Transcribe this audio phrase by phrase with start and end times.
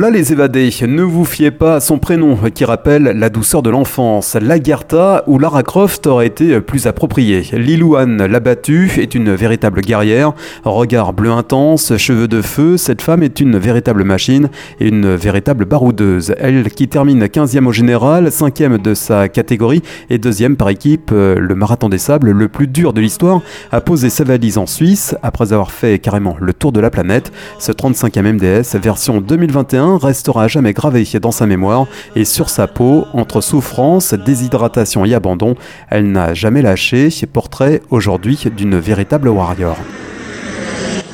[0.00, 3.70] Là les évadés, ne vous fiez pas à son prénom qui rappelle la douceur de
[3.70, 4.34] l'enfance.
[4.34, 7.42] Lagertha ou Lara Croft aurait été plus approprié.
[7.52, 10.32] Lilouane l'abattue est une véritable guerrière,
[10.64, 14.48] regard bleu intense, cheveux de feu, cette femme est une véritable machine
[14.80, 16.34] et une véritable baroudeuse.
[16.38, 21.54] Elle qui termine 15e au général, 5e de sa catégorie et 2e par équipe, le
[21.54, 25.52] marathon des sables le plus dur de l'histoire, a posé sa valise en Suisse après
[25.52, 27.30] avoir fait carrément le tour de la planète.
[27.60, 31.86] Ce 35e MDS version 2021 restera jamais gravé dans sa mémoire
[32.16, 35.54] et sur sa peau, entre souffrance, déshydratation et abandon,
[35.90, 37.08] elle n'a jamais lâché.
[37.32, 39.76] Portrait aujourd'hui d'une véritable warrior.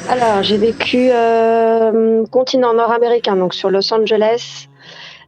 [0.09, 4.69] Alors, j'ai vécu euh, continent nord-américain, donc sur Los Angeles,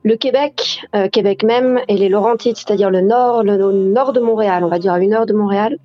[0.02, 4.64] le Québec, euh, Québec même, et les Laurentides, c'est-à-dire le nord, le, nord de Montréal,
[4.64, 5.77] on va dire à une heure de Montréal.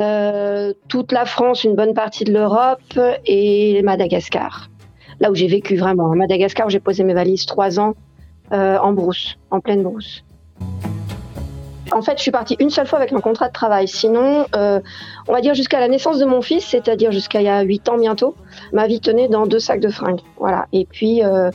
[0.00, 4.68] Euh, toute la France, une bonne partie de l'Europe et Madagascar
[5.20, 6.10] là où j'ai vécu vraiment.
[6.10, 7.94] À Madagascar, où j'ai posé mes valises trois ans
[8.52, 10.24] euh, en brousse, en pleine brousse.
[11.92, 13.88] En fait, je suis partie une seule fois avec mon contrat de travail.
[13.88, 14.80] Sinon, euh,
[15.28, 17.88] on va dire jusqu'à la naissance de mon fils, c'est-à-dire jusqu'à il y a huit
[17.88, 18.34] ans bientôt,
[18.72, 20.20] ma vie tenait dans deux sacs de fringues.
[20.36, 20.66] Voilà.
[20.72, 21.50] Et puis, euh,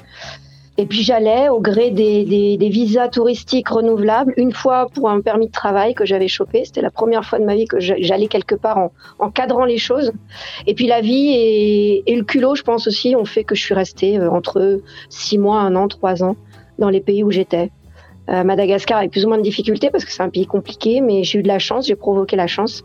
[0.77, 5.51] et puis j'allais au gré des, visas touristiques renouvelables, une fois pour un permis de
[5.51, 6.63] travail que j'avais chopé.
[6.63, 10.13] C'était la première fois de ma vie que j'allais quelque part en, cadrant les choses.
[10.67, 11.33] Et puis la vie
[12.07, 15.37] et, le culot, je pense aussi, ont fait que je suis restée euh, entre six
[15.37, 16.35] mois, un an, trois ans
[16.79, 17.69] dans les pays où j'étais.
[18.29, 21.23] Euh, Madagascar avec plus ou moins de difficultés parce que c'est un pays compliqué, mais
[21.23, 22.83] j'ai eu de la chance, j'ai provoqué la chance.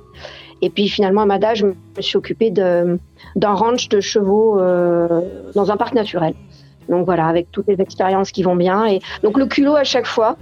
[0.62, 2.98] Et puis finalement à Mada, je me suis occupée d'un
[3.42, 5.20] ranch de chevaux euh,
[5.54, 6.34] dans un parc naturel.
[6.88, 8.86] Donc voilà, avec toutes les expériences qui vont bien.
[8.86, 10.36] Et donc le culot à chaque fois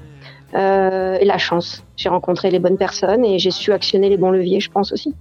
[0.54, 1.84] euh, et la chance.
[1.96, 5.14] J'ai rencontré les bonnes personnes et j'ai su actionner les bons leviers, je pense aussi.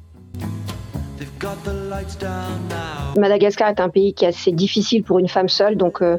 [3.17, 6.17] Madagascar est un pays qui est assez difficile pour une femme seule, donc euh,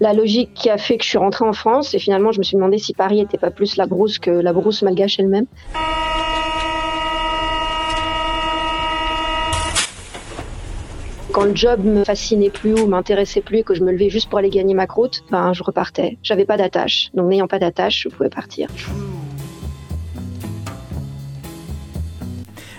[0.00, 2.44] la logique qui a fait que je suis rentrée en France, et finalement je me
[2.44, 5.46] suis demandé si Paris n'était pas plus la brousse que la brousse malgache elle-même.
[11.36, 14.30] Quand le job me fascinait plus ou m'intéressait plus et que je me levais juste
[14.30, 16.16] pour aller gagner ma croûte, ben je repartais.
[16.22, 17.10] J'avais pas d'attache.
[17.12, 18.68] Donc n'ayant pas d'attache, je pouvais partir.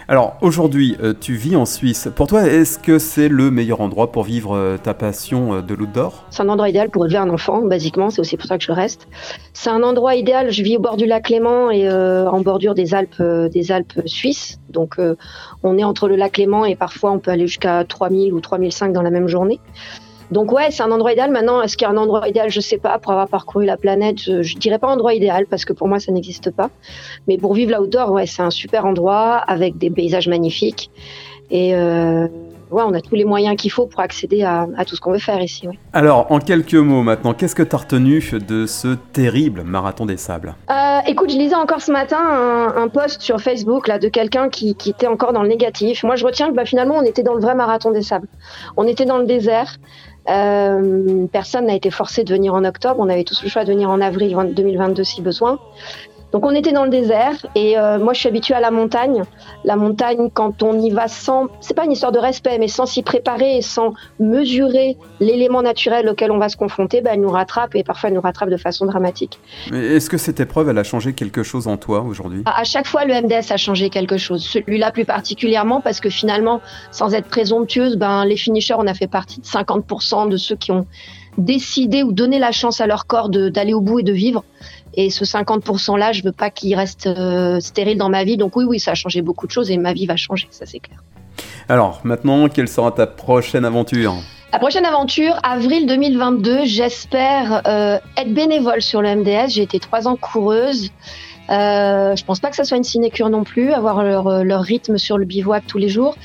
[0.09, 2.07] Alors aujourd'hui, euh, tu vis en Suisse.
[2.15, 5.73] Pour toi, est-ce que c'est le meilleur endroit pour vivre euh, ta passion euh, de
[5.73, 6.23] l'outdoor?
[6.29, 8.09] C'est un endroit idéal pour élever un enfant, basiquement.
[8.09, 9.09] C'est aussi pour ça que je reste.
[9.51, 10.49] C'est un endroit idéal.
[10.49, 14.61] Je vis au bord du lac Léman et en bordure des Alpes, des Alpes suisses.
[14.69, 14.95] Donc
[15.63, 18.93] on est entre le lac Léman et parfois on peut aller jusqu'à 3000 ou 3005
[18.93, 19.59] dans la même journée.
[20.31, 21.31] Donc ouais, c'est un endroit idéal.
[21.31, 22.49] Maintenant, est-ce qu'il y a un endroit idéal?
[22.49, 22.99] Je sais pas.
[22.99, 25.99] Pour avoir parcouru la planète, je, je dirais pas endroit idéal parce que pour moi,
[25.99, 26.69] ça n'existe pas.
[27.27, 30.91] Mais pour vivre l'outdoor, ouais, c'est un super endroit avec des paysages magnifiques.
[31.49, 32.27] Et euh,
[32.71, 35.19] ouais, on a tous les moyens qu'il faut pour accéder à, tout ce qu'on veut
[35.19, 35.67] faire ici.
[35.93, 40.17] Alors, en quelques mots maintenant, qu'est-ce que tu as retenu de ce terrible marathon des
[40.17, 40.55] sables?
[40.69, 42.17] Euh, Écoute, je lisais encore ce matin
[42.75, 46.03] un, post sur Facebook là, de quelqu'un qui, était encore dans le négatif.
[46.03, 48.27] Moi, je retiens que bah, finalement, on était dans le vrai marathon des sables.
[48.75, 49.77] On était dans le désert.
[50.29, 52.97] Euh, personne n'a été forcé de venir en octobre.
[52.99, 55.59] On avait tous le choix de venir en avril 2022 si besoin.
[56.31, 59.23] Donc on était dans le désert et euh, moi je suis habituée à la montagne.
[59.63, 62.85] La montagne, quand on y va sans, c'est pas une histoire de respect, mais sans
[62.85, 67.29] s'y préparer et sans mesurer l'élément naturel auquel on va se confronter, ben, elle nous
[67.29, 69.39] rattrape et parfois elle nous rattrape de façon dramatique.
[69.71, 72.43] Est-ce que cette épreuve, elle a changé quelque chose en toi aujourd'hui?
[72.45, 74.43] À, chaque fois, le MDS a changé quelque chose.
[74.43, 76.61] Celui-là plus particulièrement parce que finalement,
[76.91, 80.71] sans être présomptueuse, ben les finishers, on a fait partie de 50% de ceux qui
[80.71, 80.85] ont
[81.37, 84.43] décidé ou donné la chance à leur corps d'aller au bout et de vivre.
[84.97, 88.35] Et ce 50%-là, je veux pas qu'il reste euh, stérile dans ma vie.
[88.35, 90.65] Donc oui, oui, ça a changé beaucoup de choses et ma vie va changer, ça
[90.65, 91.03] c'est clair.
[91.69, 94.15] Alors maintenant, quelle sera ta prochaine aventure?
[94.51, 99.49] La prochaine aventure, avril 2022, j'espère euh, être bénévole sur le MDS.
[99.49, 100.89] J'ai été trois ans coureuse.
[101.49, 104.97] Euh, je pense pas que ça soit une sinécure non plus, avoir leur, leur rythme
[104.97, 106.15] sur le bivouac tous les jours.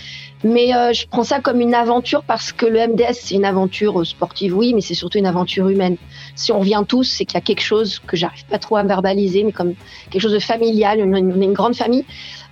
[0.44, 4.04] Mais euh, je prends ça comme une aventure parce que le MDS, c'est une aventure
[4.04, 5.96] sportive, oui, mais c'est surtout une aventure humaine.
[6.34, 8.82] Si on vient tous, c'est qu'il y a quelque chose que j'arrive pas trop à
[8.82, 9.74] verbaliser, mais comme
[10.10, 12.04] quelque chose de familial, on est une grande famille.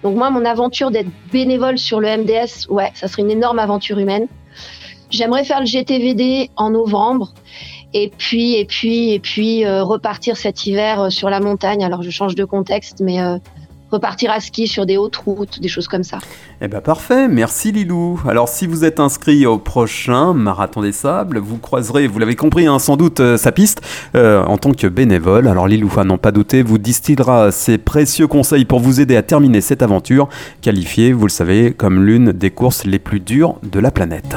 [0.03, 3.99] Donc moi, mon aventure d'être bénévole sur le MDS, ouais, ça serait une énorme aventure
[3.99, 4.29] humaine.
[5.11, 7.35] J'aimerais faire le GTVD en novembre
[7.93, 11.83] et puis et puis et puis euh, repartir cet hiver euh, sur la montagne.
[11.83, 13.19] Alors je change de contexte, mais
[13.91, 16.19] repartir à ski sur des hautes routes, des choses comme ça.
[16.61, 18.21] Eh ben parfait, merci Lilou.
[18.29, 22.67] Alors si vous êtes inscrit au prochain Marathon des Sables, vous croiserez, vous l'avez compris,
[22.67, 23.81] hein, sans doute euh, sa piste
[24.15, 25.49] euh, en tant que bénévole.
[25.49, 29.23] Alors Lilou, à n'en pas douter, vous distillera ses précieux conseils pour vous aider à
[29.23, 30.29] terminer cette aventure,
[30.63, 34.37] qualifiée, vous le savez, comme l'une des courses les plus dures de la planète.